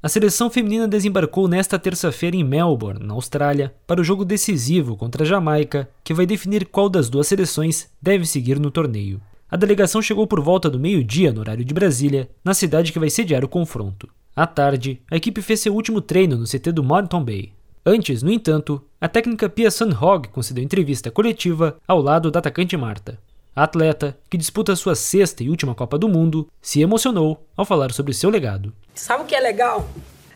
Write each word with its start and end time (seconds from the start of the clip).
A 0.00 0.08
seleção 0.08 0.48
feminina 0.48 0.86
desembarcou 0.86 1.48
nesta 1.48 1.76
terça-feira 1.76 2.36
em 2.36 2.44
Melbourne, 2.44 3.04
na 3.04 3.14
Austrália, 3.14 3.74
para 3.84 4.00
o 4.00 4.04
jogo 4.04 4.24
decisivo 4.24 4.96
contra 4.96 5.24
a 5.24 5.26
Jamaica, 5.26 5.90
que 6.04 6.14
vai 6.14 6.24
definir 6.24 6.66
qual 6.66 6.88
das 6.88 7.10
duas 7.10 7.26
seleções 7.26 7.90
deve 8.00 8.24
seguir 8.24 8.60
no 8.60 8.70
torneio. 8.70 9.20
A 9.50 9.56
delegação 9.56 10.00
chegou 10.00 10.24
por 10.24 10.40
volta 10.40 10.70
do 10.70 10.78
meio-dia 10.78 11.32
no 11.32 11.40
horário 11.40 11.64
de 11.64 11.74
Brasília, 11.74 12.30
na 12.44 12.54
cidade 12.54 12.92
que 12.92 12.98
vai 12.98 13.10
sediar 13.10 13.44
o 13.44 13.48
confronto. 13.48 14.08
À 14.36 14.46
tarde, 14.46 15.02
a 15.10 15.16
equipe 15.16 15.42
fez 15.42 15.58
seu 15.58 15.74
último 15.74 16.00
treino 16.00 16.36
no 16.36 16.44
CT 16.44 16.70
do 16.70 16.84
Moreton 16.84 17.24
Bay. 17.24 17.50
Antes, 17.84 18.22
no 18.22 18.30
entanto, 18.30 18.80
a 19.00 19.08
técnica 19.08 19.48
Pia 19.48 19.68
Sundhog 19.68 20.28
concedeu 20.28 20.62
entrevista 20.62 21.10
coletiva 21.10 21.76
ao 21.88 22.00
lado 22.00 22.30
da 22.30 22.38
atacante 22.38 22.76
Marta. 22.76 23.18
Atleta, 23.62 24.16
que 24.30 24.36
disputa 24.36 24.76
sua 24.76 24.94
sexta 24.94 25.42
e 25.42 25.50
última 25.50 25.74
Copa 25.74 25.98
do 25.98 26.08
Mundo, 26.08 26.48
se 26.62 26.80
emocionou 26.80 27.44
ao 27.56 27.64
falar 27.64 27.92
sobre 27.92 28.14
seu 28.14 28.30
legado. 28.30 28.72
Sabe 28.94 29.24
o 29.24 29.26
que 29.26 29.34
é 29.34 29.40
legal? 29.40 29.88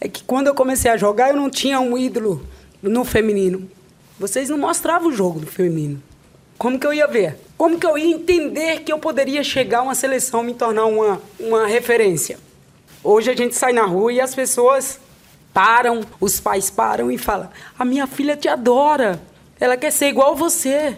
É 0.00 0.08
que 0.08 0.22
quando 0.22 0.46
eu 0.46 0.54
comecei 0.54 0.90
a 0.90 0.96
jogar, 0.96 1.30
eu 1.30 1.36
não 1.36 1.50
tinha 1.50 1.80
um 1.80 1.98
ídolo 1.98 2.46
no 2.80 3.04
feminino. 3.04 3.68
Vocês 4.18 4.48
não 4.48 4.58
mostravam 4.58 5.08
o 5.08 5.12
jogo 5.12 5.40
do 5.40 5.46
feminino. 5.46 6.02
Como 6.56 6.78
que 6.78 6.86
eu 6.86 6.92
ia 6.92 7.06
ver? 7.06 7.38
Como 7.56 7.78
que 7.78 7.86
eu 7.86 7.96
ia 7.96 8.14
entender 8.14 8.80
que 8.80 8.92
eu 8.92 8.98
poderia 8.98 9.42
chegar 9.42 9.78
a 9.78 9.82
uma 9.82 9.94
seleção, 9.94 10.42
me 10.42 10.54
tornar 10.54 10.86
uma, 10.86 11.20
uma 11.38 11.66
referência? 11.66 12.38
Hoje 13.02 13.30
a 13.30 13.36
gente 13.36 13.54
sai 13.54 13.72
na 13.72 13.84
rua 13.84 14.12
e 14.12 14.20
as 14.20 14.34
pessoas 14.34 14.98
param, 15.52 16.00
os 16.20 16.40
pais 16.40 16.70
param 16.70 17.10
e 17.10 17.18
falam: 17.18 17.48
A 17.78 17.84
minha 17.84 18.06
filha 18.06 18.36
te 18.36 18.48
adora, 18.48 19.20
ela 19.58 19.76
quer 19.76 19.90
ser 19.90 20.08
igual 20.08 20.34
você. 20.36 20.96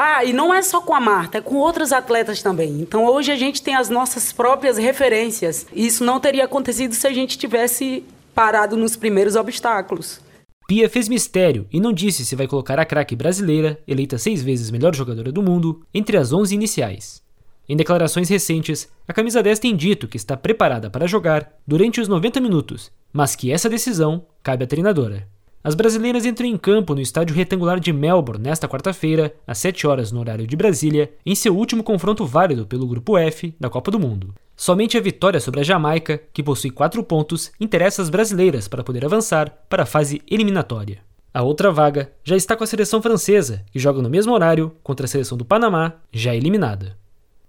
Ah, 0.00 0.24
e 0.24 0.32
não 0.32 0.54
é 0.54 0.62
só 0.62 0.80
com 0.80 0.94
a 0.94 1.00
Marta, 1.00 1.38
é 1.38 1.40
com 1.40 1.56
outros 1.56 1.92
atletas 1.92 2.40
também. 2.40 2.80
Então 2.80 3.04
hoje 3.04 3.32
a 3.32 3.36
gente 3.36 3.60
tem 3.60 3.74
as 3.74 3.88
nossas 3.88 4.32
próprias 4.32 4.78
referências. 4.78 5.66
Isso 5.74 6.04
não 6.04 6.20
teria 6.20 6.44
acontecido 6.44 6.94
se 6.94 7.04
a 7.04 7.12
gente 7.12 7.36
tivesse 7.36 8.04
parado 8.32 8.76
nos 8.76 8.94
primeiros 8.94 9.34
obstáculos. 9.34 10.20
Pia 10.68 10.88
fez 10.88 11.08
mistério 11.08 11.66
e 11.72 11.80
não 11.80 11.92
disse 11.92 12.24
se 12.24 12.36
vai 12.36 12.46
colocar 12.46 12.78
a 12.78 12.84
craque 12.84 13.16
brasileira, 13.16 13.76
eleita 13.88 14.18
seis 14.18 14.40
vezes 14.40 14.70
melhor 14.70 14.94
jogadora 14.94 15.32
do 15.32 15.42
mundo, 15.42 15.82
entre 15.92 16.16
as 16.16 16.32
11 16.32 16.54
iniciais. 16.54 17.20
Em 17.68 17.76
declarações 17.76 18.28
recentes, 18.28 18.88
a 19.08 19.12
camisa 19.12 19.42
10 19.42 19.58
tem 19.58 19.74
dito 19.74 20.06
que 20.06 20.16
está 20.16 20.36
preparada 20.36 20.88
para 20.88 21.08
jogar 21.08 21.52
durante 21.66 22.00
os 22.00 22.06
90 22.06 22.40
minutos, 22.40 22.92
mas 23.12 23.34
que 23.34 23.50
essa 23.50 23.68
decisão 23.68 24.24
cabe 24.44 24.62
à 24.62 24.66
treinadora. 24.68 25.26
As 25.62 25.74
brasileiras 25.74 26.24
entram 26.24 26.46
em 26.46 26.56
campo 26.56 26.94
no 26.94 27.00
estádio 27.00 27.34
retangular 27.34 27.80
de 27.80 27.92
Melbourne 27.92 28.42
nesta 28.42 28.68
quarta-feira, 28.68 29.34
às 29.46 29.58
7 29.58 29.86
horas 29.86 30.12
no 30.12 30.20
horário 30.20 30.46
de 30.46 30.56
Brasília, 30.56 31.12
em 31.26 31.34
seu 31.34 31.56
último 31.56 31.82
confronto 31.82 32.24
válido 32.24 32.66
pelo 32.66 32.86
Grupo 32.86 33.18
F 33.18 33.54
da 33.58 33.68
Copa 33.68 33.90
do 33.90 33.98
Mundo. 33.98 34.34
Somente 34.56 34.96
a 34.96 35.00
vitória 35.00 35.40
sobre 35.40 35.60
a 35.60 35.64
Jamaica, 35.64 36.20
que 36.32 36.42
possui 36.42 36.70
4 36.70 37.02
pontos, 37.02 37.50
interessa 37.60 38.02
as 38.02 38.08
brasileiras 38.08 38.68
para 38.68 38.84
poder 38.84 39.04
avançar 39.04 39.50
para 39.68 39.82
a 39.82 39.86
fase 39.86 40.22
eliminatória. 40.30 41.00
A 41.34 41.42
outra 41.42 41.70
vaga 41.70 42.12
já 42.24 42.36
está 42.36 42.56
com 42.56 42.64
a 42.64 42.66
seleção 42.66 43.02
francesa, 43.02 43.64
que 43.70 43.78
joga 43.78 44.00
no 44.00 44.08
mesmo 44.08 44.32
horário 44.32 44.74
contra 44.82 45.06
a 45.06 45.08
seleção 45.08 45.36
do 45.36 45.44
Panamá, 45.44 45.94
já 46.12 46.34
eliminada. 46.34 46.96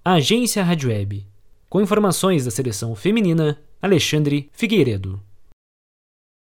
A 0.03 0.13
agência 0.13 0.63
Rádio 0.63 0.89
Web. 0.89 1.25
Com 1.69 1.81
informações 1.81 2.45
da 2.45 2.51
seleção 2.51 2.93
feminina, 2.95 3.59
Alexandre 3.81 4.49
Figueiredo. 4.51 5.21